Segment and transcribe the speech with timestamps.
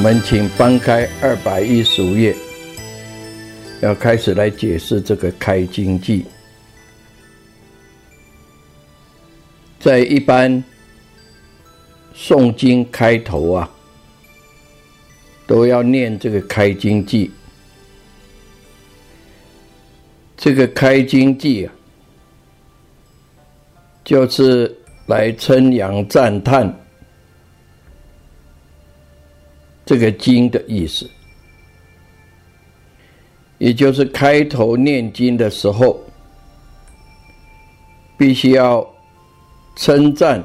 [0.00, 2.34] 我们请翻开二百一十五页，
[3.82, 6.24] 要开始来解释这个开经记。
[9.78, 10.64] 在一般
[12.16, 13.70] 诵经开头啊，
[15.46, 17.30] 都要念这个开经记。
[20.34, 21.72] 这个开经记啊，
[24.02, 24.74] 就是
[25.08, 26.79] 来称扬赞叹。
[29.90, 31.10] 这个经的意思，
[33.58, 36.00] 也就是开头念经的时候，
[38.16, 38.88] 必须要
[39.74, 40.40] 称赞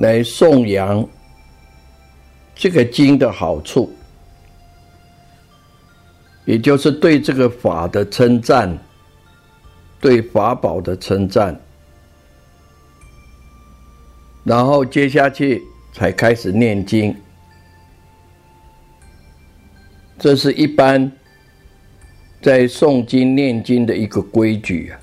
[0.00, 1.02] 来颂扬
[2.54, 3.90] 这个经的好处，
[6.44, 8.78] 也就是对这个法的称赞，
[9.98, 11.58] 对法宝的称赞，
[14.44, 15.62] 然后接下去
[15.94, 17.16] 才开始念经。
[20.18, 21.10] 这是一般
[22.40, 25.00] 在诵经念经的一个规矩啊。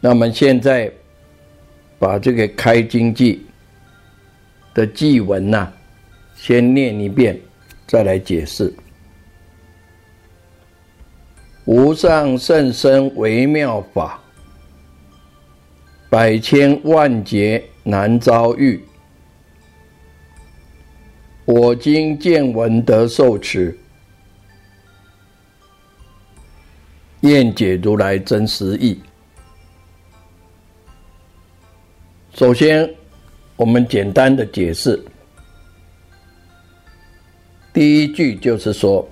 [0.00, 0.90] 那么现在
[1.98, 3.44] 把这个开经记
[4.72, 5.70] 的记文呐，
[6.34, 7.38] 先念一遍，
[7.86, 8.72] 再来解释。
[11.66, 14.18] 无上甚深微妙法，
[16.08, 18.82] 百千万劫难遭遇。
[21.52, 23.76] 我今见闻得受持，
[27.22, 29.02] 愿解如来真实义。
[32.34, 32.88] 首先，
[33.56, 35.04] 我们简单的解释，
[37.72, 39.08] 第一句就是说，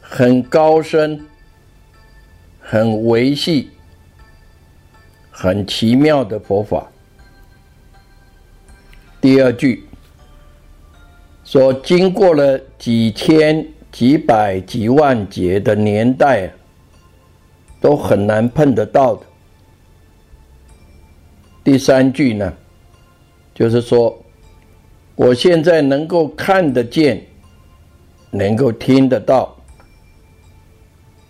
[0.00, 1.26] 很高深、
[2.60, 3.68] 很维系、
[5.28, 6.91] 很奇妙的佛法。
[9.22, 9.84] 第二句
[11.44, 16.52] 说，经过了几千、几百、几万劫的年代，
[17.80, 19.22] 都很难碰得到的。
[21.62, 22.52] 第三句呢，
[23.54, 24.20] 就是说，
[25.14, 27.24] 我现在能够看得见，
[28.32, 29.56] 能够听得到，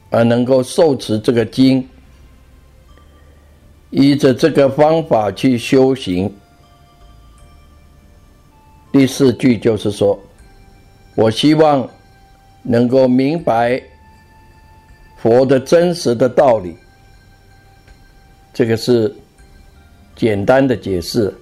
[0.08, 1.86] 而能够受持这个经，
[3.90, 6.34] 依着这个方法去修行。
[8.92, 10.18] 第四句就是说，
[11.14, 11.88] 我希望
[12.62, 13.82] 能够明白
[15.16, 16.76] 佛的真实的道理。
[18.52, 19.12] 这个是
[20.14, 21.32] 简单的解释。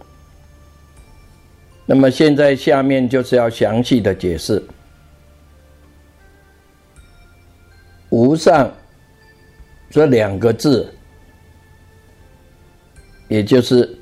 [1.84, 4.64] 那么现在下面就是要详细的解释。
[8.10, 8.72] 无上
[9.90, 10.88] 这两个字，
[13.26, 13.98] 也就是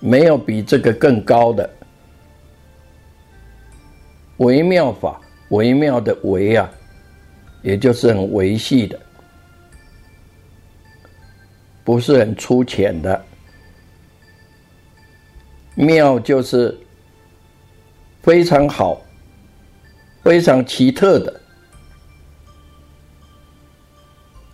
[0.00, 1.70] 没有比这个更高的。
[4.38, 6.70] 微妙法，微妙的微啊，
[7.62, 9.00] 也就是很维系的，
[11.84, 13.24] 不是很粗浅的。
[15.74, 16.76] 妙就是
[18.22, 19.00] 非常好、
[20.22, 21.40] 非常奇特的，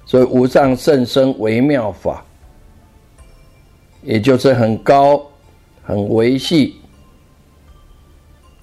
[0.05, 2.25] 所以无上甚深微妙法，
[4.03, 5.25] 也就是很高、
[5.85, 6.82] 很维系。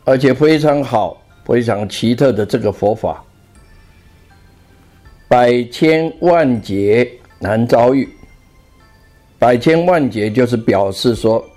[0.09, 3.23] 而且非常好、非常奇特的这个佛法，
[5.27, 7.07] 百千万劫
[7.37, 8.09] 难遭遇。
[9.37, 11.47] 百千万劫就是表示说，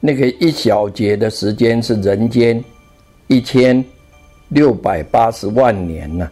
[0.00, 2.62] 那个一小节的时间是人间
[3.28, 3.82] 一千
[4.48, 6.28] 六百八十万年呢。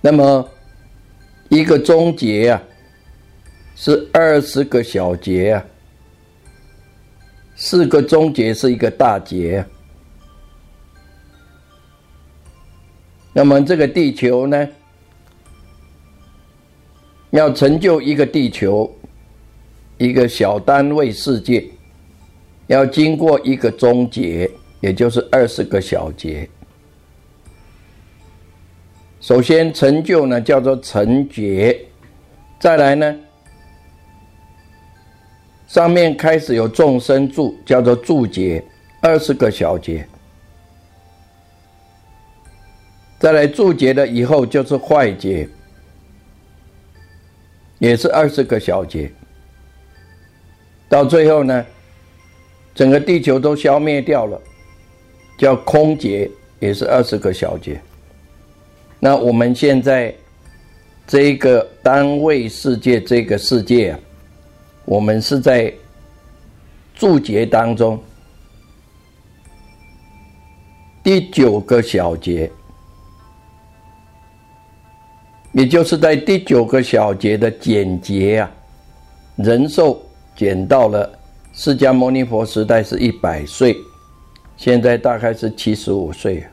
[0.00, 0.48] 那么
[1.50, 2.62] 一个中节啊，
[3.76, 5.64] 是二十个小节啊，
[7.62, 9.62] 四个终结是一个大节。
[13.34, 14.66] 那么这个地球呢，
[17.32, 18.90] 要成就一个地球，
[19.98, 21.62] 一个小单位世界，
[22.66, 26.48] 要经过一个终结，也就是二十个小节。
[29.20, 31.78] 首先成就呢叫做成觉，
[32.58, 33.14] 再来呢，
[35.70, 38.60] 上面开始有众生住，叫做住节，
[39.00, 40.04] 二十个小节。
[43.20, 45.48] 再来注解了以后就是坏结，
[47.78, 49.08] 也是二十个小节。
[50.88, 51.64] 到最后呢，
[52.74, 54.42] 整个地球都消灭掉了，
[55.38, 56.28] 叫空劫，
[56.58, 57.80] 也是二十个小节。
[58.98, 60.12] 那我们现在
[61.06, 64.00] 这个单位世界，这个世界啊，
[64.90, 65.72] 我们是在
[66.96, 67.96] 注解当中
[71.00, 72.50] 第九个小节。
[75.52, 78.50] 也就是在第九个小节的简节啊，
[79.36, 80.02] 人寿
[80.34, 81.08] 减到了
[81.52, 83.76] 释迦牟尼佛时代是一百岁，
[84.56, 86.44] 现在大概是七十五岁。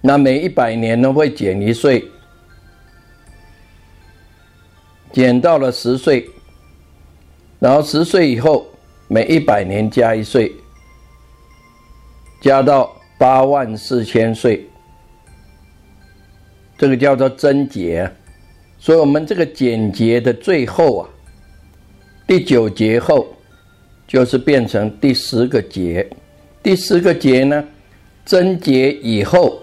[0.00, 2.04] 那每一百年呢会减一岁，
[5.12, 6.28] 减到了十岁，
[7.58, 8.66] 然后十岁以后
[9.08, 10.52] 每一百年加一岁，
[12.40, 14.66] 加到八万四千岁。
[16.78, 18.10] 这个叫做增节，
[18.78, 21.08] 所以我们这个减节的最后啊，
[22.26, 23.26] 第九节后
[24.06, 26.08] 就是变成第十个节，
[26.62, 27.62] 第十个节呢
[28.24, 29.60] 增节以后，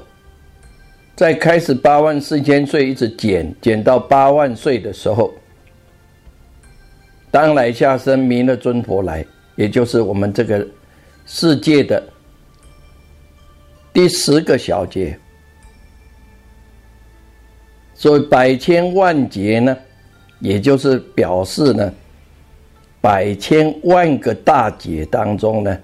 [1.17, 5.33] 在开始八万四千岁一直减，减到八万岁的时候，
[7.31, 9.25] 当来下生弥勒尊佛来，
[9.55, 10.65] 也就是我们这个
[11.25, 12.03] 世界的
[13.91, 15.17] 第十个小节。
[17.95, 19.75] 所以百千万劫呢，
[20.39, 21.91] 也就是表示呢，
[23.01, 25.75] 百千万个大劫当中呢，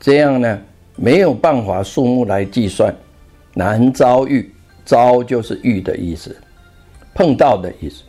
[0.00, 0.58] 这样呢
[0.96, 2.96] 没有办法数目来计算，
[3.58, 4.48] 难遭遇，
[4.84, 6.36] 遭就是遇的意思，
[7.12, 8.04] 碰到的意思。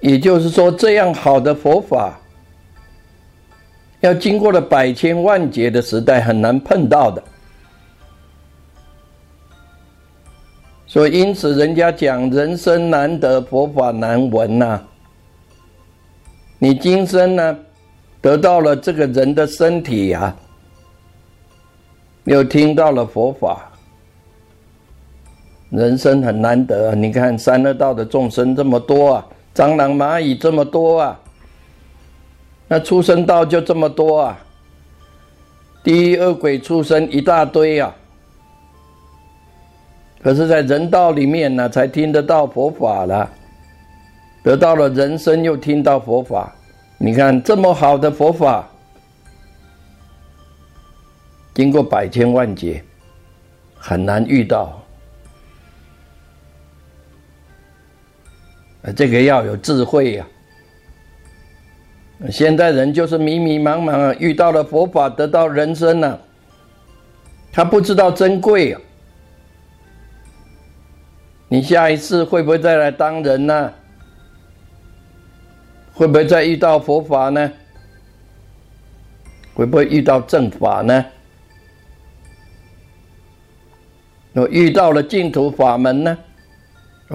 [0.00, 2.20] 也就是说，这样好的佛法，
[3.98, 7.20] 要经过了百千万劫的时代，很难碰到的。
[10.86, 14.80] 所以，因此，人家讲人生难得，佛法难闻呐。
[16.60, 17.58] 你今生呢，
[18.20, 20.36] 得到了这个人的身体呀，
[22.30, 23.68] 又听到了佛法，
[25.70, 26.94] 人生很难得。
[26.94, 31.20] 你看，三恶道的众生这么多啊，蟑螂、蚂蚁这么多啊，
[32.68, 34.38] 那畜生道就这么多啊，
[35.82, 37.92] 地狱恶鬼畜生一大堆啊。
[40.22, 43.28] 可是，在人道里面呢，才听得到佛法了，
[44.44, 46.54] 得到了人生，又听到佛法。
[46.96, 48.69] 你看这么好的佛法，
[51.54, 52.82] 经过百千万劫，
[53.74, 54.80] 很难遇到。
[58.96, 60.26] 这个要有智慧呀。
[62.30, 66.20] 现在人就是迷迷茫茫，遇到了佛法，得到人生了，
[67.50, 68.80] 他不知道珍贵啊。
[71.48, 73.72] 你下一次会不会再来当人呢？
[75.92, 77.52] 会不会再遇到佛法呢？
[79.52, 81.04] 会不会遇到正法呢？
[84.32, 86.18] 我遇到了净土法门呢？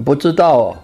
[0.03, 0.77] 不知道哦。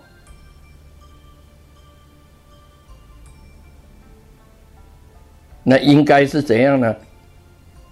[5.63, 6.95] 那应该是怎样呢？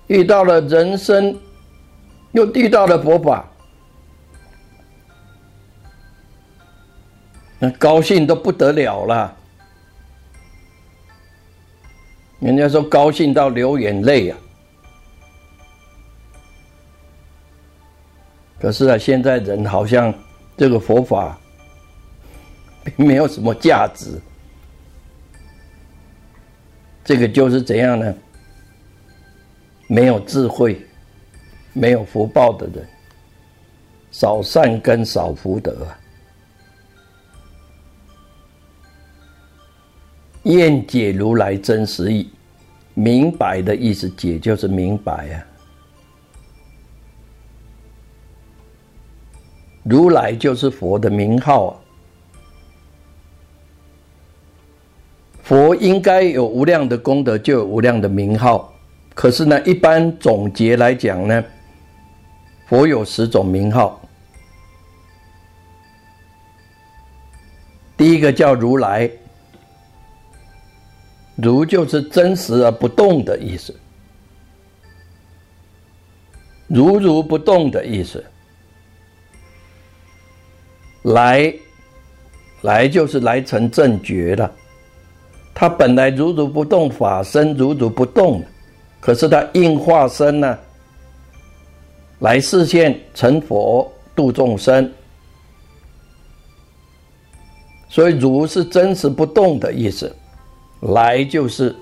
[0.07, 1.37] 遇到了人生，
[2.31, 3.47] 又遇到了佛法。
[7.59, 9.37] 那高兴都不得了了，
[12.39, 14.37] 人家说高兴到流眼泪啊。
[18.59, 20.13] 可是啊，现在人好像
[20.57, 21.39] 这个佛法
[22.83, 24.19] 并没有什么价值，
[27.03, 28.13] 这个就是怎样呢？
[29.87, 30.79] 没有智慧、
[31.73, 32.87] 没有福报的人，
[34.11, 35.97] 少善根少福德啊。
[40.43, 42.29] 愿解如来真实意，
[42.93, 45.45] 明白的意思，解就是明白啊。
[49.83, 51.71] 如来就是佛的名号啊。
[55.43, 58.71] 佛应该有无量的功德，就有无量的名号。
[59.15, 61.43] 可是呢，一般总结来讲呢，
[62.67, 63.99] 佛有十种名号。
[67.97, 69.09] 第一个叫如来，
[71.35, 73.75] 如就是真实而不动的意思，
[76.67, 78.23] 如如不动的意思。
[81.03, 81.53] 来，
[82.61, 84.51] 来就是来成正觉了。
[85.53, 88.43] 他本来如如不动，法身如如不动，
[88.99, 90.57] 可是他应化身呢，
[92.19, 94.89] 来示现成佛度众生。
[97.87, 100.15] 所以如是真实不动的意思，
[100.81, 101.75] 来就是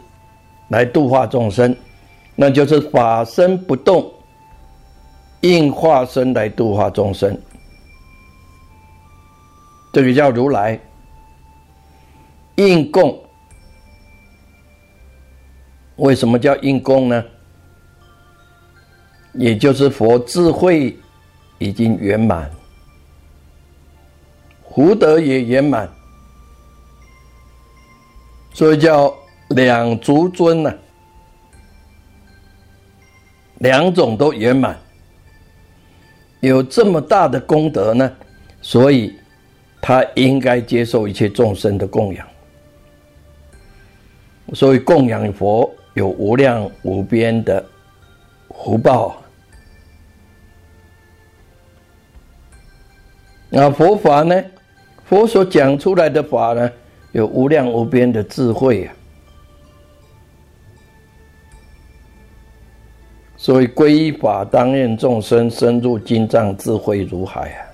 [0.69, 1.75] 来度化众生，
[2.36, 4.09] 那就是法身不动，
[5.41, 7.38] 应化身来度化众生，
[9.98, 10.80] 这个叫如来
[12.58, 13.20] 应供。
[15.96, 17.25] 为什么叫应供呢？
[19.34, 20.96] 也就是佛智慧
[21.58, 22.48] 已经圆满，
[24.70, 25.89] 福德也圆满，
[28.54, 29.12] 所以叫
[29.50, 30.72] 两足尊呢。
[33.56, 34.80] 两种都圆满，
[36.42, 38.16] 有这么大的功德呢，
[38.62, 39.16] 所以
[39.88, 42.27] 他应该接受一切众生的供养。
[44.53, 45.74] 所以供养佛。
[45.94, 47.65] 有无量无边的
[48.50, 49.20] 福报，
[53.50, 54.44] 那佛法呢？
[55.06, 56.72] 佛所讲出来的法呢，
[57.13, 58.94] 有无量无边的智慧啊！
[63.38, 67.66] 所以皈依法，当愿众生深入经藏，智慧如海啊！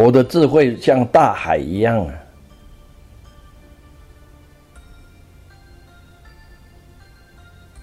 [0.00, 2.14] 佛的智慧像大海一样啊！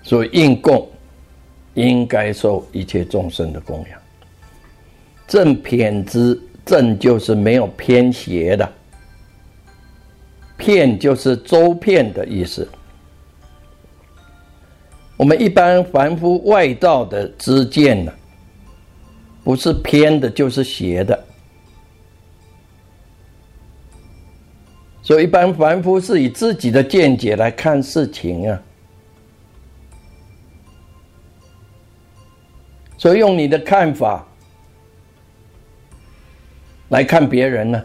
[0.02, 0.90] 所以应供，
[1.76, 4.02] 应该受一切众生的供养。
[5.28, 8.68] 正偏之正就是没有偏邪的，
[10.58, 12.68] 骗就是周遍的意思。
[15.16, 18.12] 我们一般凡夫外道的知见呢，
[19.44, 21.27] 不是偏的，就是邪的。
[25.08, 28.62] 所以一般凡夫是以自己的见解来看事情啊。
[32.98, 34.28] 所以用你的看法
[36.90, 37.82] 来看别人呢？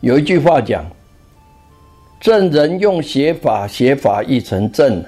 [0.00, 0.84] 有一句话讲
[2.18, 5.04] ：“正人用邪法，邪法亦成正。”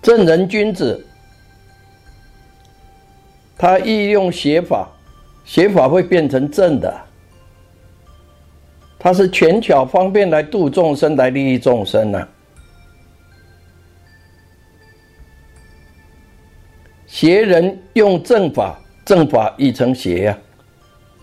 [0.00, 1.06] 正人君子，
[3.62, 4.88] 他易用邪法，
[5.44, 6.92] 邪法会变成正的。
[8.98, 12.28] 他是权巧方便来度众生，来利益众生呢。
[17.06, 20.36] 邪人用正法，正法亦成邪呀。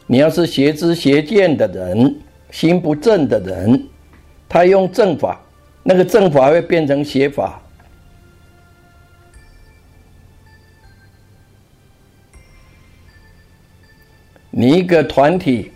[0.08, 3.86] 你要是邪知邪见的人，心不正的人，
[4.48, 5.42] 他用正法，
[5.84, 7.62] 那个正法会变成邪法。
[14.52, 15.72] 你一个团体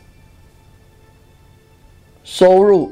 [2.23, 2.91] 收入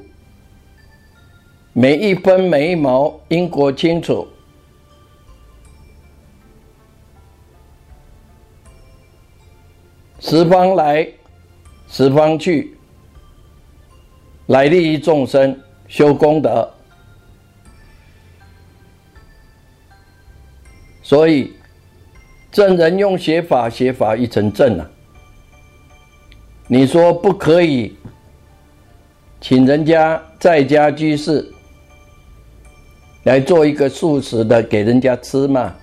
[1.74, 4.28] 每一分每一毛，因果清楚。
[10.20, 11.08] 十方来，
[11.88, 12.78] 十方去，
[14.48, 16.72] 来利益众生，修功德。
[21.02, 21.54] 所以，
[22.52, 24.90] 正人用邪法，邪法亦成正啊。
[26.74, 27.98] 你说不可以，
[29.42, 31.54] 请人家在家居士
[33.24, 35.76] 来做一个素食的给人家吃吗？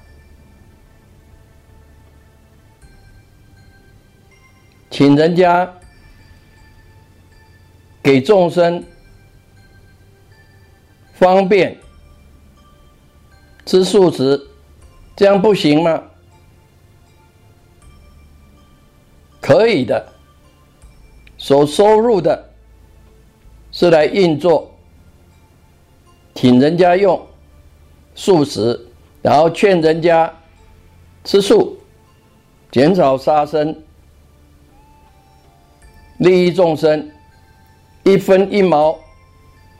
[4.88, 5.70] 请人家
[8.02, 8.82] 给众生
[11.12, 11.76] 方便
[13.66, 14.42] 吃素食，
[15.14, 16.02] 这样不行吗？
[19.42, 20.14] 可以的，
[21.38, 22.50] 所收入的
[23.70, 24.70] 是来运作，
[26.34, 27.20] 请人家用
[28.14, 28.78] 素食，
[29.22, 30.30] 然后劝人家
[31.24, 31.78] 吃素，
[32.72, 33.74] 减少杀生，
[36.18, 37.08] 利益众生，
[38.02, 38.98] 一分一毛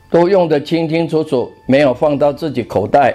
[0.09, 3.13] 都用得清清楚楚，没有放到自己口袋。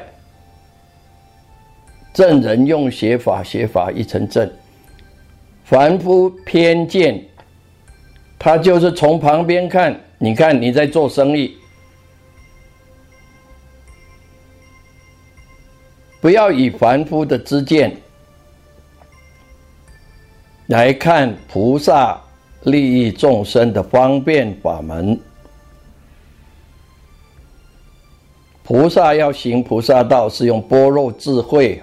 [2.13, 4.49] 正人用邪法，邪法一成正。
[5.65, 7.25] 凡夫偏见，
[8.45, 11.57] 他就是从旁边看，你看你在做生意，
[16.21, 17.97] 不要以凡夫的知见
[20.67, 22.21] 来看菩萨
[22.65, 25.19] 利益众生的方便法门。
[28.63, 31.83] 菩萨要行菩萨道，是用般若智慧。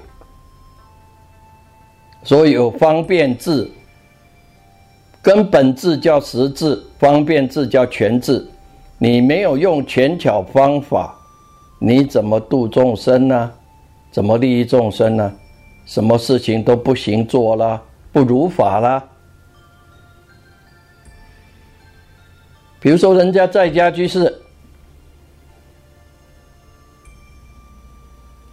[2.23, 3.67] 所以有方便智，
[5.21, 8.45] 根本智叫实智，方便智叫全智。
[8.97, 11.15] 你没有用权巧方法，
[11.79, 13.51] 你怎么度众生呢？
[14.11, 15.33] 怎么利益众生呢？
[15.85, 19.03] 什么事情都不行做了，不如法了。
[22.79, 24.33] 比如说，人家在家居士，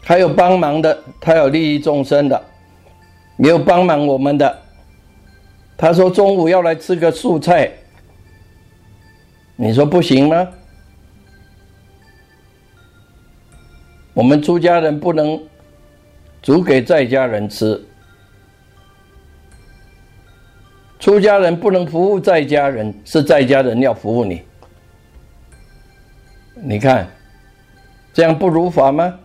[0.02, 2.42] 他有帮忙的，他有利益众生的。
[3.38, 4.58] 也有帮忙我们的，
[5.78, 7.70] 他说中午要来吃个素菜，
[9.54, 10.48] 你说不行吗？
[14.12, 15.40] 我们出家人不能
[16.42, 17.80] 煮给在家人吃，
[20.98, 24.42] 出家人不能服务在家人，是在家人要服务你。
[26.56, 27.08] 你看，
[28.12, 29.16] 这样不如法吗？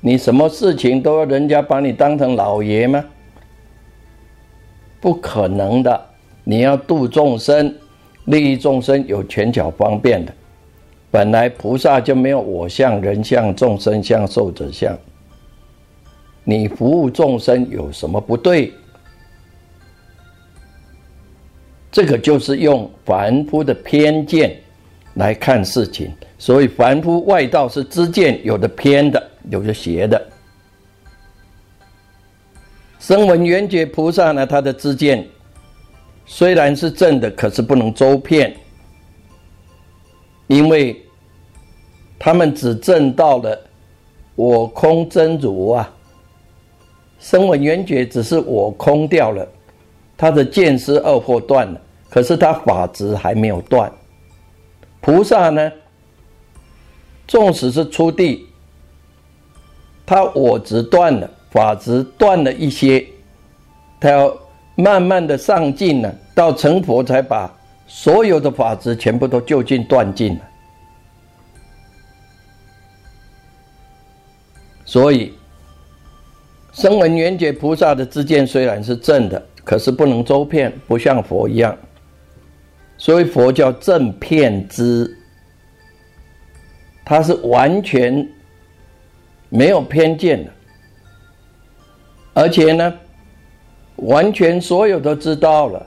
[0.00, 3.04] 你什么事情都要人家把你当成老爷吗？
[5.02, 6.00] 不可能的。
[6.44, 7.74] 你要度众生，
[8.26, 10.32] 利益众生有权巧方便的。
[11.10, 14.96] 本来菩萨就没有我相、人相、众生相、寿者相。
[16.44, 18.72] 你服务众生有什么不对？
[21.90, 24.56] 这个就是用凡夫的偏见
[25.14, 26.10] 来看事情。
[26.38, 29.22] 所以凡夫外道是知见有的偏的。
[29.50, 30.24] 有的邪的，
[33.02, 34.46] 声闻缘觉菩萨呢？
[34.46, 35.28] 他的知见
[36.24, 38.54] 虽然是正的，可是不能周遍，
[40.46, 41.04] 因为
[42.16, 43.60] 他们只证到了
[44.36, 45.92] 我空真如啊。
[47.18, 49.44] 声闻缘觉只是我空掉了，
[50.16, 53.92] 他的见思二惑断了，可是他法执还没有断。
[55.00, 55.72] 菩萨呢，
[57.26, 58.46] 纵使是出地。
[60.06, 63.06] 他我执断了，法执断了一些，
[64.00, 64.36] 他要
[64.74, 67.54] 慢慢的上进了，到成佛才把
[67.86, 70.40] 所有的法执全部都就近断尽了。
[74.86, 75.32] 所以，
[76.72, 81.76] 声闻缘觉菩萨的知见虽然是正的，可是不能周遍，不像佛一样。
[82.96, 85.14] 所以佛叫正遍知，
[87.04, 88.26] 他是完全。
[89.54, 90.50] 没有偏见的，
[92.34, 92.94] 而且呢，
[93.96, 95.86] 完全所有都知道了。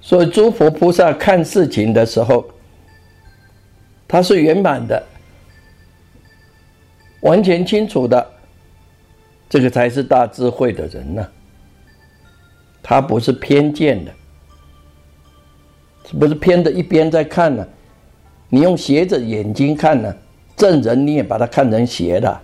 [0.00, 2.44] 所以诸佛菩萨看事情的时候，
[4.06, 5.02] 他是圆满的，
[7.20, 8.30] 完全清楚的，
[9.48, 11.26] 这个才是大智慧的人呢。
[12.82, 14.12] 他不是偏见的，
[16.18, 17.66] 不是偏的一边在看呢。
[18.50, 20.14] 你用斜着眼睛看呢，
[20.62, 22.40] 正人你也把他看成邪的。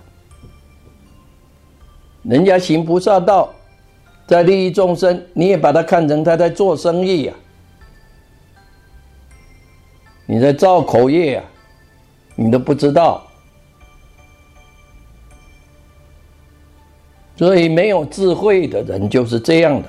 [2.24, 3.54] 人家行菩萨道，
[4.26, 7.34] 在利益众生，你也把他看成他在做生意呀。
[10.26, 11.44] 你在造口业呀，
[12.34, 13.24] 你都不知道。
[17.36, 19.88] 所以没有智慧的人就是这样的。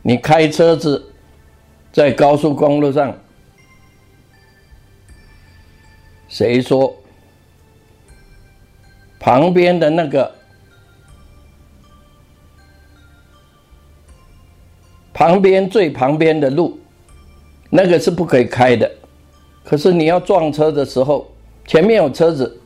[0.00, 1.12] 你开车子
[1.96, 3.16] 在高速公路上，
[6.28, 6.94] 谁说
[9.18, 10.30] 旁边的那个
[15.14, 16.78] 旁边最旁边的路，
[17.70, 18.92] 那个是不可以开的？
[19.64, 21.26] 可是你要撞车的时候，
[21.66, 22.60] 前面有车子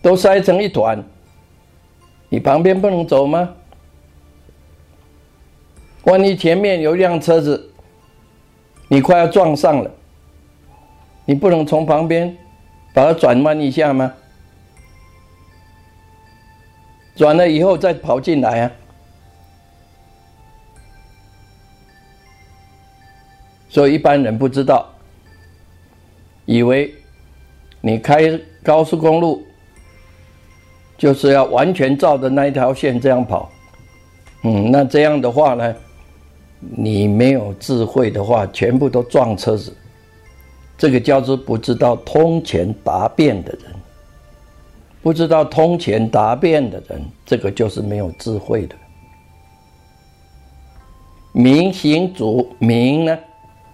[0.00, 1.04] 都塞成一团，
[2.30, 3.54] 你旁边不能走吗？
[6.04, 7.73] 万一前面有一辆车子，
[8.94, 9.90] 你快要撞上了，
[11.24, 12.32] 你不能从旁边
[12.92, 14.14] 把它转弯一下吗？
[17.16, 18.70] 转了以后再跑进来啊！
[23.68, 24.88] 所以一般人不知道，
[26.44, 26.94] 以为
[27.80, 29.44] 你开高速公路
[30.96, 33.50] 就是要完全照着那一条线这样跑，
[34.44, 35.74] 嗯，那这样的话呢，
[36.76, 39.72] 你没有智慧的话，全部都撞车子，
[40.76, 43.72] 这个叫做不知道通前达变的人，
[45.02, 48.74] 不知道通前达变的人，这个就是没有智慧的。
[51.32, 53.18] 明行主明呢，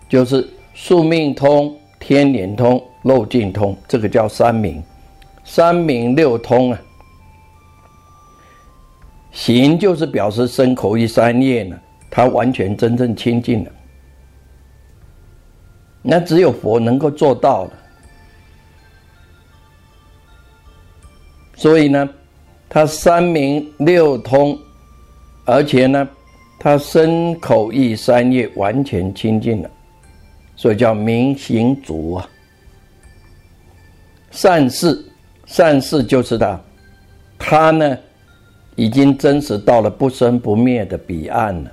[0.08, 4.82] 就是宿命通、天眼通、漏尽通，这个叫三明。
[5.44, 6.80] 三明六通啊。
[9.32, 11.78] 行就是表示身口意三业呢，
[12.10, 13.70] 他完全真正清净了。
[16.02, 17.72] 那只有佛能够做到的。
[21.54, 22.08] 所以呢，
[22.68, 24.58] 他三明六通，
[25.44, 26.08] 而且呢。
[26.62, 29.70] 他身口意三业完全清净了，
[30.56, 32.28] 所以叫明行足啊。
[34.30, 35.02] 善事，
[35.46, 36.60] 善事就是他，
[37.38, 37.96] 他呢
[38.76, 41.72] 已经真实到了不生不灭的彼岸了，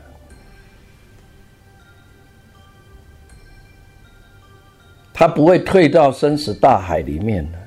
[5.20, 7.58] 他不会退到生死大海里面了，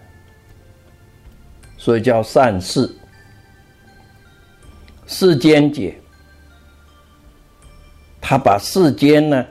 [1.77, 2.89] 所以叫善事。
[5.05, 5.97] 世间解。
[8.21, 9.45] 他把世间呢，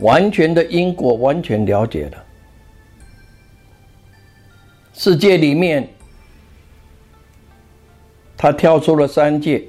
[0.00, 2.24] 完全的因果完全了解了。
[4.94, 5.86] 世界里面，
[8.34, 9.62] 他跳出了三界，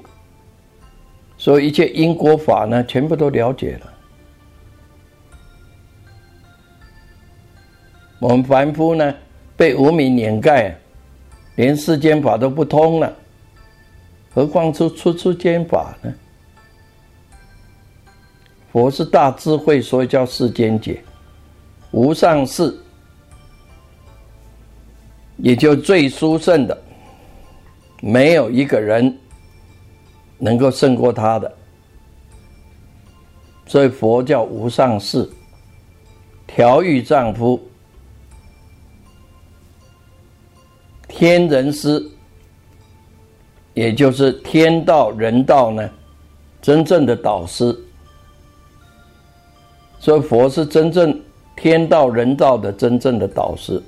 [1.37, 3.88] 所以一切因果法呢，全部都了解了。
[8.19, 9.13] 我们凡夫呢，
[9.55, 10.77] 被无名掩盖，
[11.55, 13.13] 连世间法都不通了，
[14.33, 16.13] 何况出出出间法呢？
[18.71, 21.01] 佛是大智慧，所以叫世间解。
[21.91, 22.77] 无上士，
[25.37, 26.77] 也就最殊胜的，
[28.01, 29.17] 没有一个人
[30.37, 31.51] 能够胜过他的。
[33.65, 35.27] 所以佛叫无上士，
[36.45, 37.59] 调御丈夫，
[41.09, 42.01] 天人师，
[43.73, 45.89] 也就是天道人道呢，
[46.61, 47.77] 真正的导师。
[49.99, 51.19] 所以佛是真正
[51.57, 53.83] 天道人道的真正的导师。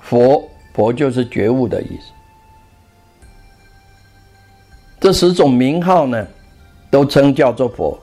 [0.00, 2.12] 佛佛就是觉悟的意思。
[5.00, 6.26] 这十种名号呢，
[6.90, 7.98] 都称叫做佛。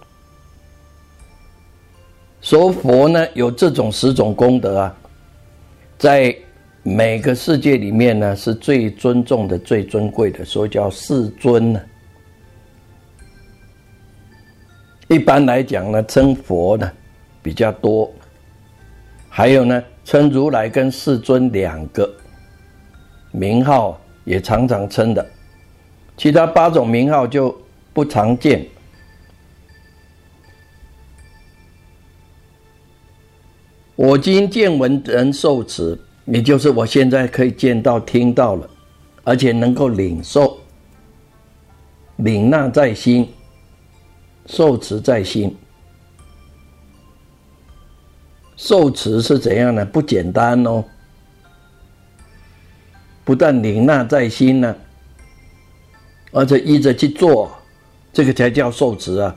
[2.42, 4.96] 说佛呢有这种十种功德啊，
[5.98, 6.36] 在
[6.90, 11.82] 每个世界里面呢是最尊重的、最尊贵的，所以叫世尊呢。
[15.10, 16.90] 一般来讲呢，称佛呢
[17.44, 18.10] 比较多，
[19.28, 22.10] 还有呢，称如来跟世尊两个
[23.32, 25.30] 名号也常常称的，
[26.16, 27.54] 其他八种名号就
[27.92, 28.66] 不常见。
[33.98, 38.70] 我今见闻人受持，也就是我现在可以见到、听到了，
[39.24, 40.58] 而且能够领受、
[42.18, 43.28] 领纳在心。
[44.50, 45.54] 受持在心，
[48.56, 49.86] 受持是怎样呢？
[49.86, 50.82] 不简单哦，
[53.26, 54.74] 不但领纳在心呢，
[56.32, 57.52] 而且依着去做，
[58.14, 59.36] 这个才叫受持啊。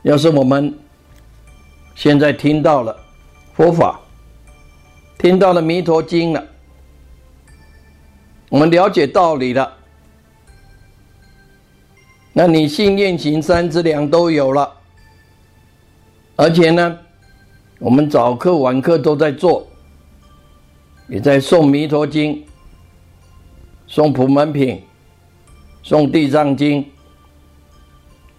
[0.00, 0.74] 要是我们
[1.94, 2.96] 现在听到了
[3.56, 3.98] 佛法，
[5.16, 6.46] 听到了弥陀经了，
[8.50, 9.72] 我们了解道理了。
[12.34, 14.70] 那你信念行三之良都有了，
[16.36, 16.98] 而且呢，
[17.78, 19.66] 我们早课晚课都在做，
[21.08, 22.34] 也在诵《弥陀经》、
[23.88, 24.82] 诵《普门品》、
[25.88, 26.84] 诵《地藏经》、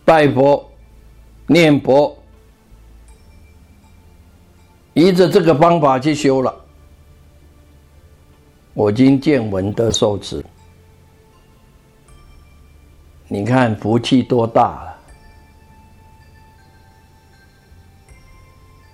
[0.06, 0.72] 拜佛、
[1.48, 2.16] 念佛，
[4.98, 6.52] 依着这个方法去修了，
[8.74, 10.44] 我今见闻得受持。
[13.28, 14.98] 你看福气多大了！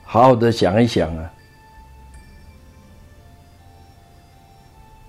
[0.03, 1.31] 好好的想一想啊，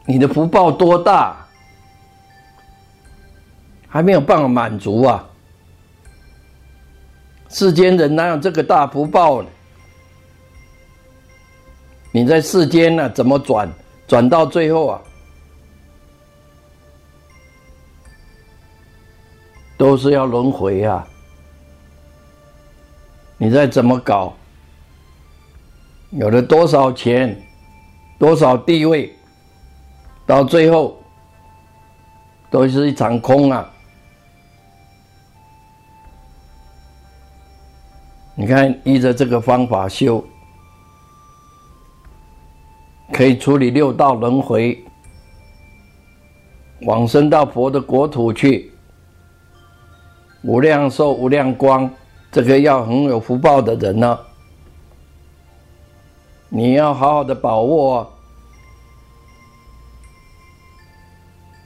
[0.07, 1.45] 你的福报多大，
[3.89, 5.29] 还没有办法满足啊！
[7.49, 9.49] 世间人哪有这个大福报呢？
[12.17, 13.69] 你在世间呢，怎么转
[14.07, 15.03] 转到最后啊？
[19.77, 21.05] 都是要轮回啊！
[23.37, 24.33] 你再怎么搞，
[26.11, 27.37] 有了多少钱，
[28.17, 29.13] 多少地位，
[30.25, 30.97] 到最后
[32.49, 33.69] 都是一场空啊！
[38.37, 40.25] 你看，依着这个方法修，
[43.15, 44.77] 可以处理六道轮回，
[46.81, 48.73] 往生到佛的国土去，
[50.43, 51.89] 无量寿、无量光。
[52.33, 54.19] 这个要很有福报的人呢，
[56.49, 58.13] 你要好好的把握，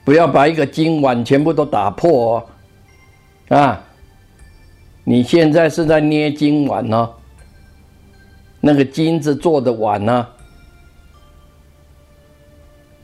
[0.05, 2.45] 不要把一个金碗全部都打破
[3.49, 3.81] 哦，啊！
[5.03, 7.09] 你现在是在捏金碗呢，
[8.61, 10.27] 那个金子做的碗呢，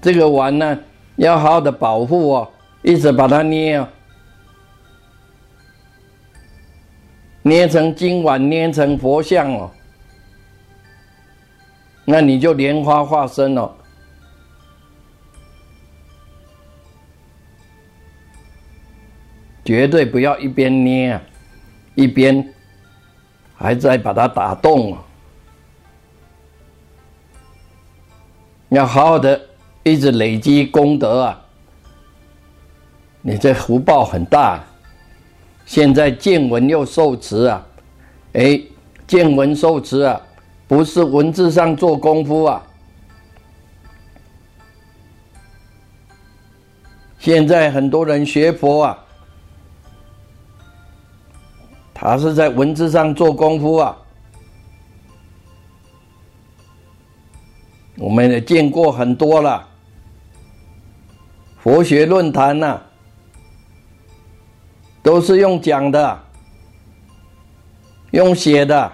[0.05, 0.79] 这个碗呢
[1.15, 2.51] 要好好的保护哦，
[2.83, 3.87] 一直把它捏哦。
[7.41, 9.71] 捏成金碗，捏成佛像哦，
[12.05, 13.75] 那你就莲花化身了。
[19.63, 21.21] 绝对不要一边捏啊，
[21.95, 22.53] 一边
[23.55, 25.01] 还在把它打动啊！
[28.69, 29.41] 要好好的
[29.87, 31.41] 一直累积功德啊，
[33.21, 34.63] 你这福报很大。
[35.63, 37.63] 现在见闻又受持啊，
[38.33, 38.59] 哎，
[39.05, 40.19] 见闻受持啊，
[40.67, 42.63] 不是文字上做功夫啊。
[47.19, 48.97] 现在很多人学佛啊，
[51.93, 53.95] 他是在文字上做功夫啊。
[57.97, 59.67] 我们也见过很多了，
[61.65, 62.79] 佛学论坛呐。
[65.01, 66.19] 都是用讲的，
[68.09, 68.91] 用写的，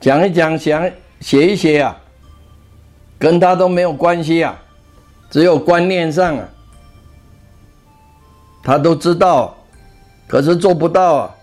[0.00, 0.90] 讲一讲，想
[1.20, 1.94] 写一写啊，
[3.18, 4.58] 跟他都没有关系啊，
[5.28, 6.48] 只有观念上啊，
[8.62, 9.54] 他都知道，
[10.26, 11.34] 可是做不到啊。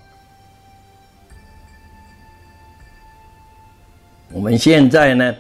[4.32, 5.36] 我们现在呢，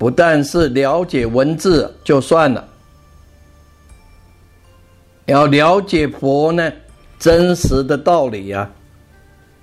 [0.00, 2.68] 不但是了解文字就算了。
[5.26, 6.72] 要了解佛呢，
[7.18, 8.70] 真实的道理呀，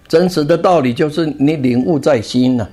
[0.07, 2.69] 真实的道理就是你领悟在心呢。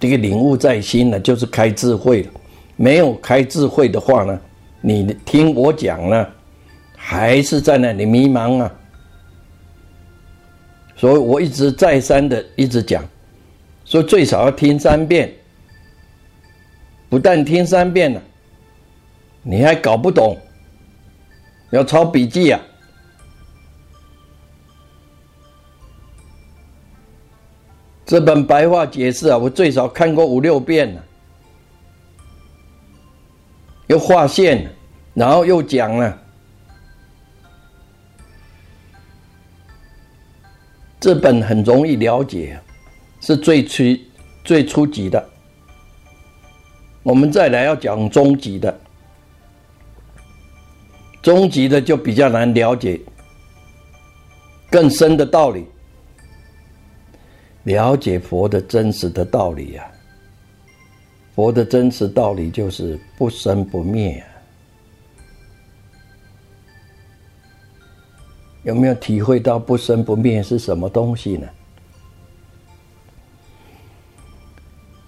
[0.00, 2.28] 这个领悟在心呢，就是开智慧。
[2.74, 4.40] 没有开智慧的话呢，
[4.80, 6.26] 你听我讲呢，
[6.96, 8.72] 还是在那里迷茫啊。
[10.96, 13.02] 所以我一直再三的一直讲，
[13.90, 15.34] 说最少要听三遍，
[17.08, 18.22] 不但听三遍了。
[19.42, 20.38] 你还搞不懂，
[21.70, 22.60] 要抄笔记啊！
[28.06, 31.04] 这本白话解释啊，我最少看过五六遍了，
[33.88, 34.70] 又划线，
[35.14, 36.16] 然后又讲了。
[41.00, 42.60] 这本很容易了解，
[43.20, 43.84] 是最初
[44.44, 45.28] 最初级的。
[47.02, 48.80] 我们再来要讲中级的。
[51.22, 52.98] 终极的就比较难了解，
[54.70, 55.66] 更深的道理，
[57.64, 59.86] 了解佛的真实的道理呀。
[61.34, 64.24] 佛的真实道理就是不生不灭。
[68.62, 71.46] 有没有体会到不生不灭是什么东西呢？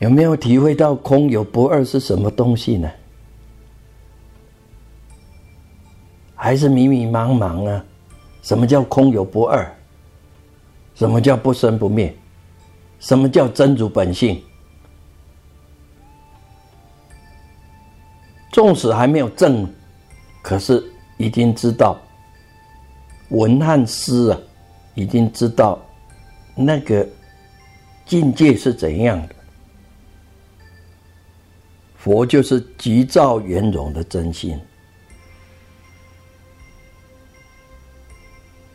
[0.02, 2.90] 有没有体会到空有不二是什么东西呢？
[6.34, 7.84] 还是迷迷茫茫啊？
[8.42, 9.72] 什么叫空有不二？
[10.96, 12.12] 什么叫不生不灭？
[12.98, 14.42] 什么叫真如本性？
[18.50, 19.72] 纵使还没有证，
[20.42, 20.82] 可是
[21.16, 21.96] 已经知道
[23.28, 24.38] 文和诗啊，
[24.96, 25.80] 已经知道
[26.56, 27.08] 那个
[28.04, 29.34] 境界是怎样的。
[32.02, 34.60] 佛就是极照圆融的真心。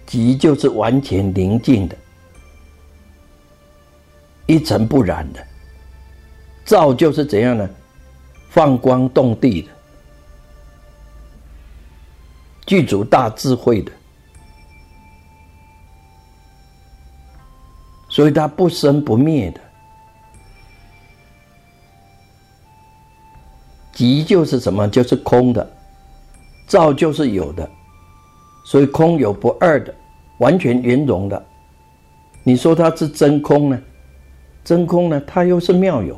[0.06, 1.98] 急就是完全宁静的，
[4.46, 5.42] 一尘不染的；
[6.64, 7.70] 照就是怎样呢？
[8.50, 9.70] 放光动地的，
[12.66, 13.92] 具足大智慧的，
[18.08, 19.60] 所以它不生不灭的。
[23.98, 24.88] 即就是什么？
[24.88, 25.66] 就是空的；
[26.68, 27.68] 照就是有的。
[28.64, 29.92] 所以空有不二的，
[30.38, 31.44] 完全圆融的。
[32.44, 33.82] 你说它是真空呢？
[34.64, 35.20] 真空呢？
[35.26, 36.16] 它又是妙有。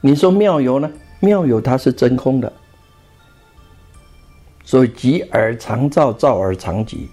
[0.00, 0.88] 你说妙有呢？
[1.18, 2.52] 妙有它是真空的。
[4.62, 7.08] 所以极而常照，照而常极。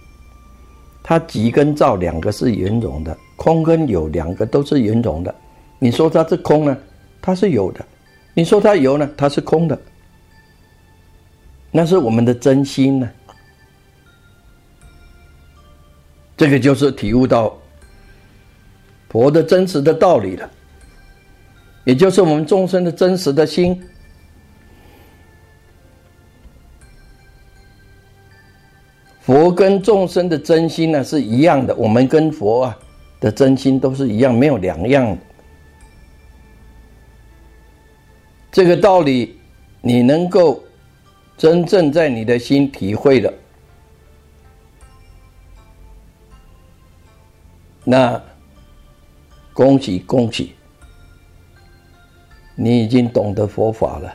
[1.02, 5.34] 它极跟照两个是圆融的，空跟有两个都是圆融的。
[5.80, 6.78] 你说它是空呢？
[7.20, 7.84] 它是有的。
[8.34, 9.10] 你说它有呢？
[9.18, 9.78] 它是空的。
[11.72, 13.10] 那是我们的真心呢。
[16.36, 17.56] 这个就是体悟到
[19.10, 20.50] 佛的真实的道理了，
[21.84, 23.80] 也就是我们众生的真实的心。
[29.22, 32.80] 佛跟众生的真心呢是一样的，我们跟佛啊
[33.20, 35.16] 的真心都是一样，没有两样。
[38.52, 39.40] 这个道理，
[39.82, 40.62] 你能够
[41.38, 43.34] 真正在你的心体会了。
[47.84, 48.22] 那
[49.54, 50.54] 恭喜恭喜，
[52.56, 54.14] 你已经懂得佛法了。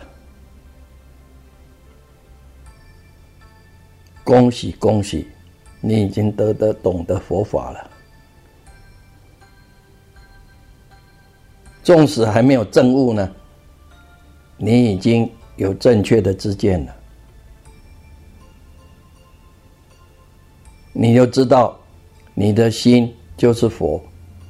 [4.22, 5.29] 恭喜恭喜，
[5.81, 7.90] 你已经得得懂得佛法了。
[11.83, 13.33] 纵使还没有证悟呢，
[14.57, 16.97] 你已经有正确的知见了，
[20.92, 21.79] 你就知道
[22.35, 23.12] 你的心。
[23.38, 24.03] 就是佛，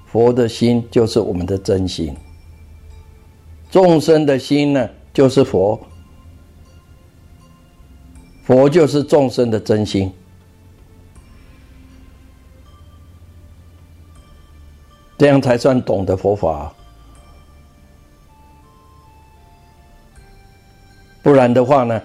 [0.07, 2.15] 佛的心就是我们的真心。
[3.69, 5.77] 众生的心呢，就是佛，
[8.45, 10.09] 佛就是众生的真心。
[15.19, 16.73] 这样才算懂得佛法，
[21.27, 22.01] 不然的话呢，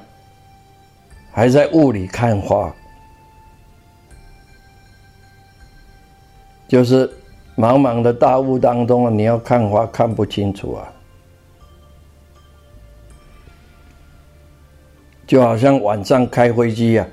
[1.32, 2.74] 还在雾里看花。
[6.68, 7.08] 就是
[7.56, 10.92] 茫茫的大雾当中啊，你要看花看不清楚啊，
[15.28, 17.08] 就好像晚上开飞机啊，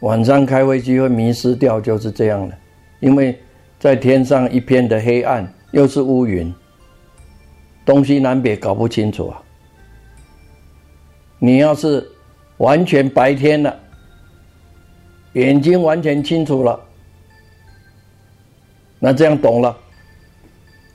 [0.00, 2.56] 晚上开飞机会迷失掉，就是这样的，
[3.00, 3.38] 因为
[3.78, 6.50] 在天上一片的黑暗，又是乌云，
[7.84, 9.42] 东西南北搞不清楚啊。
[11.38, 12.10] 你要是
[12.56, 13.78] 完全白天了，
[15.34, 16.80] 眼睛完全清楚了。
[18.98, 19.76] 那这样懂了，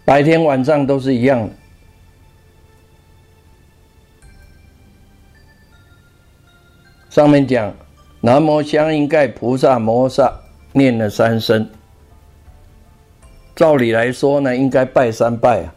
[0.03, 1.53] 白天晚上都是一样的。
[7.09, 7.73] 上面讲
[8.19, 10.33] 南无香应盖菩萨摩萨
[10.73, 11.69] 念了三声，
[13.55, 15.73] 照理来说呢，应该拜三拜啊。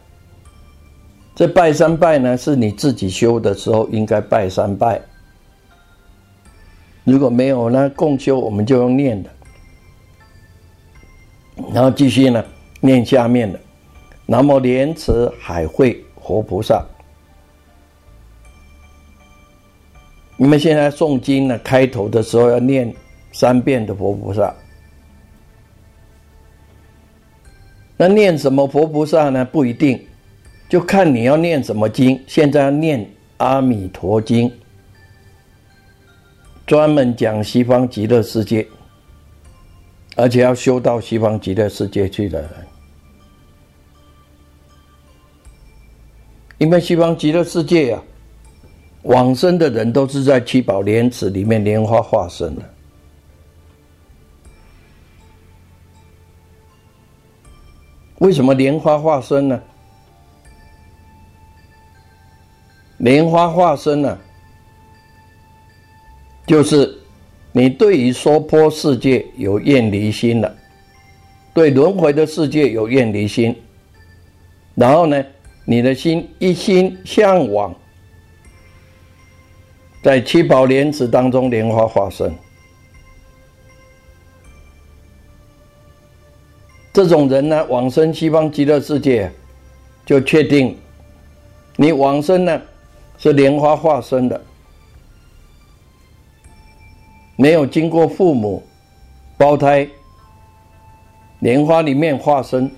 [1.37, 4.99] 这拜三拜呢，是你自己修的时候应该拜三拜。
[7.05, 9.29] 如果没有呢，共修我们就用念的。
[11.75, 12.43] 然后继续呢，
[12.81, 13.61] 念下面的
[14.25, 16.83] “南无莲池海会活菩萨”。
[20.39, 22.95] 你们现在诵经呢，开头的时候要念
[23.33, 24.55] 三遍的佛菩萨。
[27.99, 29.45] 那念什么佛菩萨呢？
[29.45, 30.03] 不一定，
[30.69, 32.23] 就看你要念什么经。
[32.27, 33.01] 现在要念
[33.37, 34.49] 《阿弥陀经》，
[36.67, 38.67] 专门讲西方极乐世界。
[40.19, 42.51] 而且要修到西方极乐世界去的人，
[46.57, 48.03] 因为西方极乐世界啊，
[49.03, 52.63] 往生的人都是在七宝莲池里面莲花化身的。
[58.21, 59.63] 为什么莲花化身呢？
[62.99, 64.19] 莲花化身呢，
[66.47, 66.99] 就是。
[67.53, 70.57] 你对于娑婆世界有厌离心了，
[71.55, 73.57] 对轮回的世界有厌离心，
[74.75, 75.25] 然后呢，
[75.65, 77.75] 你的心一心向往，
[80.03, 82.31] 在七宝莲池当中莲花化身，
[86.93, 89.33] 这种人呢，往生西方极乐世界，
[90.05, 90.77] 就确定
[91.77, 92.61] 你往生呢
[93.19, 94.41] 是莲花化身的。
[97.37, 98.63] 没有经过父母
[99.37, 99.87] 胞胎，
[101.41, 102.71] 莲花里面化身，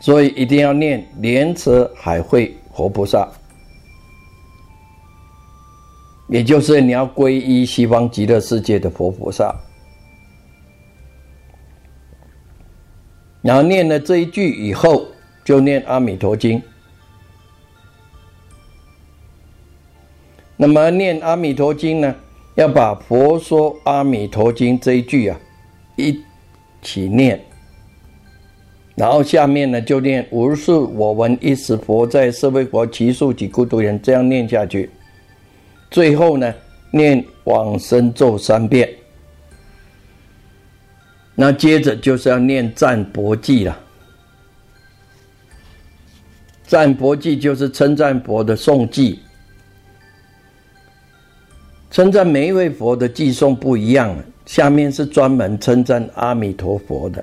[0.00, 3.28] 所以一定要念莲池海会活菩萨，
[6.28, 9.54] 也就是你要皈依西方极乐世界的佛菩萨。
[13.40, 15.06] 然后念了这一句以后，
[15.44, 16.60] 就念阿弥陀经。
[20.62, 22.14] 那么念阿弥陀经呢？
[22.54, 25.36] 要把《佛说阿弥陀经》这一句啊
[25.96, 26.22] 一
[26.80, 27.44] 起念，
[28.94, 34.88] 然后下面呢就念“无是我闻一时佛在社会国其数及孤独人”，这样念下去。
[35.90, 36.54] 最后呢
[36.92, 38.88] 念往生咒三遍，
[41.34, 43.76] 那接着就是要念赞佛记了。
[46.68, 49.18] 赞佛记就是称赞佛的颂记。
[51.92, 54.16] 称赞每一位佛的寄颂不一样，
[54.46, 57.22] 下面是专门称赞阿弥陀佛的。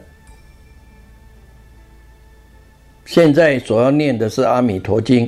[3.03, 5.25] 现在所要念的是《阿弥陀经》，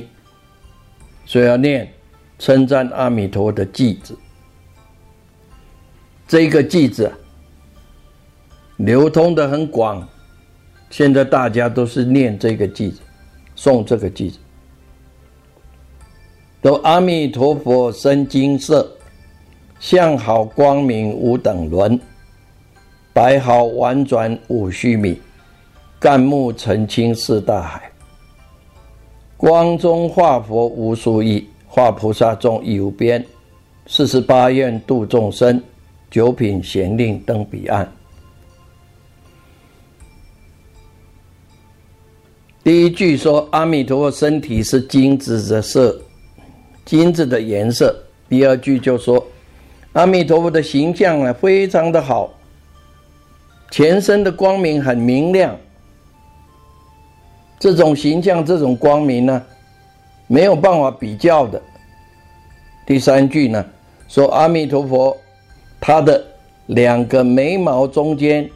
[1.26, 1.92] 所要念
[2.38, 4.16] 称赞阿弥陀的偈子。
[6.28, 7.12] 这个偈子
[8.76, 10.08] 流通的很广，
[10.88, 13.00] 现在大家都是念这个偈子，
[13.56, 14.38] 诵这个偈子。
[16.60, 18.88] 都阿弥陀佛生金色。
[19.82, 21.98] 相好光明无等伦，
[23.12, 25.20] 白毫婉转五须弥，
[25.98, 27.90] 干木澄清是大海。
[29.36, 33.22] 光中化佛无数亿，化菩萨众亦无边。
[33.88, 35.60] 四十八愿度众生，
[36.12, 37.92] 九品贤令登彼岸。
[42.62, 46.00] 第一句说阿弥陀佛身体是金子的色，
[46.84, 47.92] 金子的颜色。
[48.28, 49.20] 第二句就说。
[49.92, 52.32] 阿弥陀佛的形象呢，非常的好，
[53.70, 55.54] 全身的光明很明亮。
[57.58, 59.42] 这种形象，这种光明呢，
[60.26, 61.60] 没有办法比较的。
[62.86, 63.62] 第三句呢，
[64.08, 65.14] 说阿弥陀佛，
[65.78, 66.24] 他的
[66.66, 68.48] 两个眉毛中间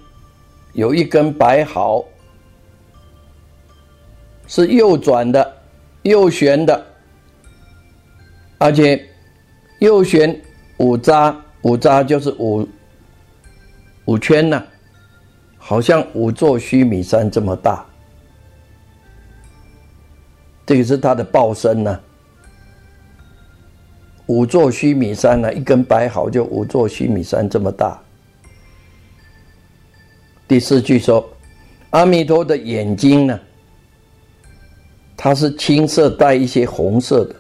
[0.73, 2.03] 有一根白毫，
[4.47, 5.55] 是右转的，
[6.01, 6.87] 右旋的，
[8.57, 9.07] 而且
[9.81, 10.35] 右旋。
[10.79, 12.69] 五匝，五匝就是五
[14.05, 14.63] 五圈呐，
[15.57, 17.85] 好像五座须弥山这么大。
[20.67, 22.01] 这个是它的报身呢，
[24.27, 27.99] 五座须弥山呢，一根白毫就五座须弥山这么大。
[30.47, 31.27] 第四句说，
[31.91, 33.41] 阿弥陀的眼睛呢，
[35.17, 37.35] 它是青色带一些红色的，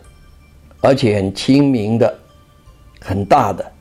[0.81, 2.19] 而且很清明的。
[3.07, 3.73] 很大的，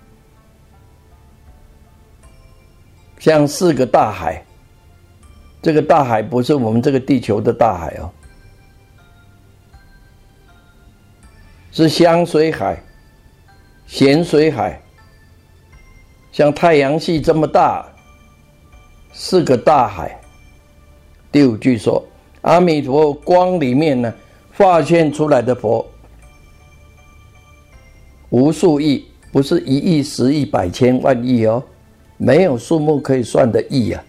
[3.18, 4.44] 像四个大海。
[5.64, 8.12] 这个大海不是我们这个地球的大海哦，
[11.72, 12.80] 是香水海、
[13.88, 14.80] 咸水海，
[16.32, 17.84] 像太阳系这么大，
[19.12, 20.22] 四个大海。
[21.32, 22.06] 第五句说，
[22.42, 24.14] 阿弥陀光里面呢，
[24.52, 25.84] 发现出来的佛
[28.30, 29.04] 无数亿。
[29.36, 31.62] 不是一亿、十亿、百千万亿哦，
[32.16, 34.02] 没有数目可以算的亿啊，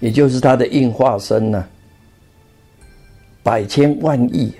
[0.00, 1.64] 也就是它的应化身呢，
[3.40, 4.52] 百千万亿。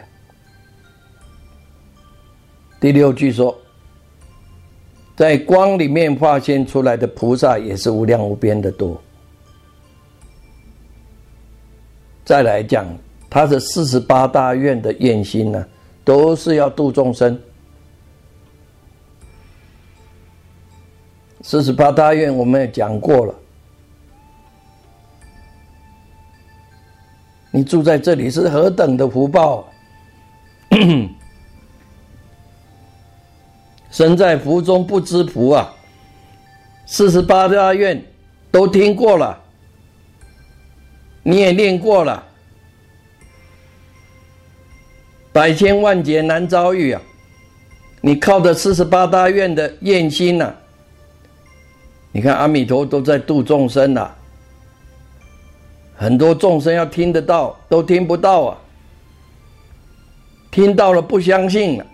[2.78, 3.59] 第六句说，
[5.16, 9.03] 在光里面化现出来的菩萨也是无量无边的多。
[12.24, 12.87] 再来讲，
[13.28, 15.66] 他的四十八大愿的愿心呢，
[16.05, 17.37] 都是要度众生。
[21.47, 23.35] 四十八大愿我们也讲过了，
[27.51, 29.69] 你住在这里是何等的福报，
[33.93, 35.71] 身在福中不知福啊！
[36.87, 38.03] 四十八大愿
[38.51, 39.39] 都听过了，
[41.23, 42.25] 你也念过了，
[45.31, 47.03] 百千万劫难遭遇啊！
[48.01, 50.55] 你靠着四十八大愿的愿心呐。
[52.17, 54.09] 你看阿弥陀都在度众生呐，
[55.97, 58.57] 很多众生要听得到都听不到啊，
[60.49, 61.85] 听到了不相信了，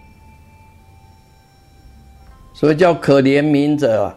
[2.53, 4.17] 所以叫可怜悯者啊。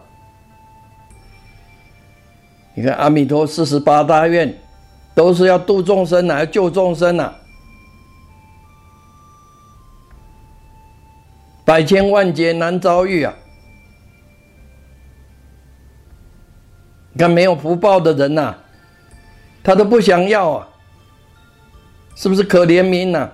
[2.74, 4.54] 你看阿弥陀四十八大愿，
[5.14, 7.34] 都是要度众生啊，救众生啊，
[11.64, 13.34] 百千万劫难遭遇啊。
[17.16, 18.56] 你看，没有福报的人呐，
[19.62, 20.68] 他都不想要啊，
[22.16, 23.30] 是不是可怜民呐？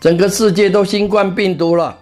[0.00, 1.94] 整个世界都新冠病毒了，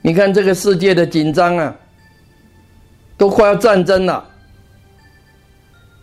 [0.00, 1.76] 你看这个世界的紧张啊，
[3.18, 4.30] 都快要战争了，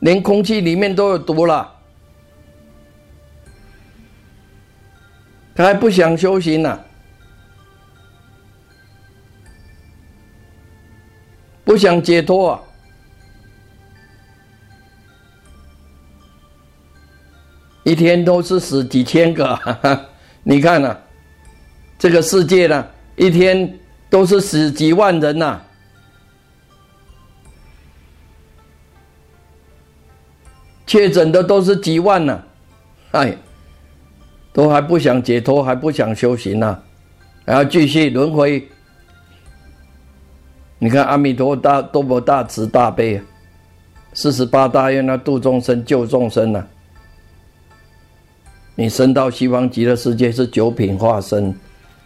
[0.02, 1.76] 连空气里面都有毒了。
[5.56, 6.80] 他还不想修行呢，
[11.70, 12.60] 不想解脱啊！
[17.84, 19.56] 一天都是死几千个，
[20.42, 20.98] 你看呐，
[22.00, 23.72] 这个世界呢，一天
[24.10, 25.62] 都是死几万人呐，
[30.88, 32.44] 确诊的都是几万呢，
[33.12, 33.38] 哎。
[34.52, 36.82] 都还不想解脱，还不想修行呢，
[37.46, 38.68] 还要继续轮回。
[40.82, 43.24] 你看阿弥陀大多么大慈大悲啊！
[44.14, 46.66] 四十八大愿啊，度众生救众生啊！
[48.76, 51.54] 你升到西方极乐世界是九品化身，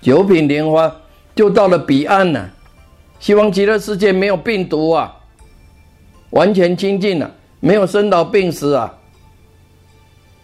[0.02, 0.92] 九品莲花
[1.36, 2.50] 就到了彼岸了。
[3.20, 5.16] 西方极乐世界没有病毒啊，
[6.32, 8.92] 完全清净了，没有生老病死啊，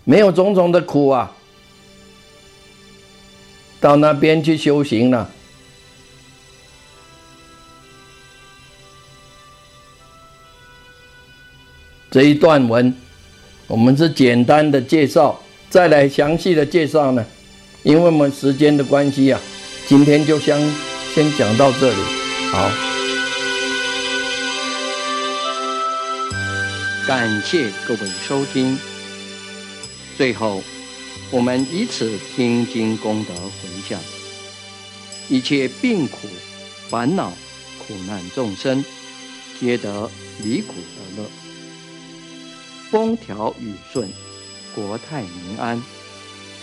[0.03, 1.31] 没有种种的苦啊。
[3.81, 5.27] 到那边去修行了。
[12.11, 12.93] 这一段文，
[13.67, 15.39] 我们是简单的介绍，
[15.69, 17.25] 再来详细的介绍呢。
[17.83, 19.39] 因为我们时间的关系啊，
[19.87, 20.59] 今天就先
[21.13, 21.97] 先讲到这里。
[22.51, 22.71] 好，
[27.07, 28.77] 感谢各位收听。
[30.17, 30.61] 最后。
[31.31, 33.99] 我们以此听经功德回向，
[35.29, 36.27] 一切病苦、
[36.89, 37.31] 烦恼、
[37.77, 38.83] 苦难众生，
[39.59, 40.09] 皆得
[40.43, 40.73] 离苦
[41.15, 41.29] 得乐，
[42.89, 44.09] 风调雨顺，
[44.73, 45.79] 国泰民安，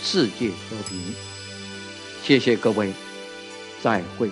[0.03, 0.99] 世界和平。
[2.21, 2.91] 谢谢各位，
[3.81, 4.29] 再会，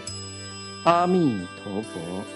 [0.83, 2.34] 阿弥陀佛。